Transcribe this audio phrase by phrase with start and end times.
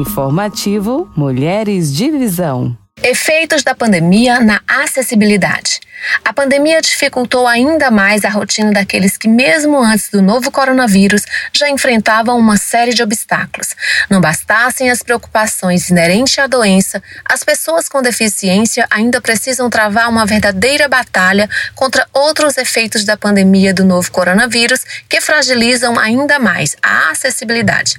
[0.00, 2.74] Informativo Mulheres de Visão.
[3.02, 5.78] Efeitos da pandemia na acessibilidade.
[6.24, 11.22] A pandemia dificultou ainda mais a rotina daqueles que, mesmo antes do novo coronavírus,
[11.52, 13.68] já enfrentavam uma série de obstáculos.
[14.08, 20.26] Não bastassem as preocupações inerentes à doença, as pessoas com deficiência ainda precisam travar uma
[20.26, 27.10] verdadeira batalha contra outros efeitos da pandemia do novo coronavírus que fragilizam ainda mais a
[27.10, 27.98] acessibilidade.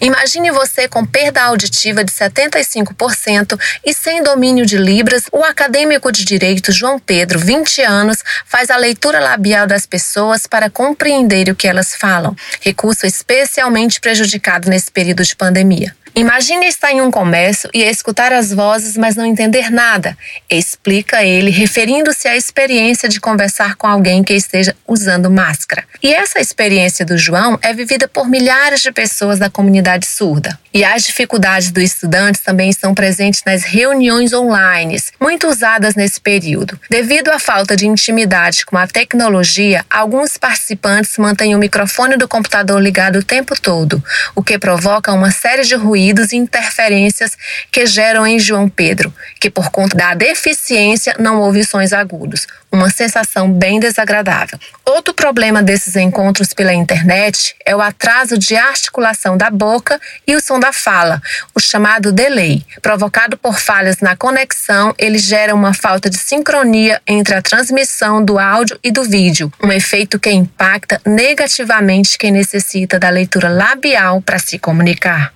[0.00, 6.24] Imagine você com perda auditiva de 75% e sem domínio de Libras, o acadêmico de
[6.24, 11.68] direito João Pedro 20 anos, faz a leitura labial das pessoas para compreender o que
[11.68, 15.94] elas falam, recurso especialmente prejudicado nesse período de pandemia.
[16.18, 20.18] Imagine estar em um comércio e escutar as vozes, mas não entender nada.
[20.50, 25.84] Explica ele, referindo-se à experiência de conversar com alguém que esteja usando máscara.
[26.02, 30.58] E essa experiência do João é vivida por milhares de pessoas da comunidade surda.
[30.74, 36.78] E as dificuldades dos estudantes também estão presentes nas reuniões online, muito usadas nesse período.
[36.90, 42.82] Devido à falta de intimidade com a tecnologia, alguns participantes mantêm o microfone do computador
[42.82, 44.02] ligado o tempo todo,
[44.34, 47.36] o que provoca uma série de ruídos ruídos e interferências
[47.70, 52.88] que geram em João Pedro, que por conta da deficiência não houve sons agudos, uma
[52.90, 54.58] sensação bem desagradável.
[54.86, 60.40] Outro problema desses encontros pela internet é o atraso de articulação da boca e o
[60.40, 61.20] som da fala,
[61.54, 62.64] o chamado delay.
[62.80, 68.38] Provocado por falhas na conexão, ele gera uma falta de sincronia entre a transmissão do
[68.38, 74.38] áudio e do vídeo, um efeito que impacta negativamente quem necessita da leitura labial para
[74.38, 75.32] se comunicar.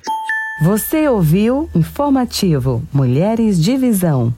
[0.62, 4.32] Você ouviu Informativo Mulheres de Visão.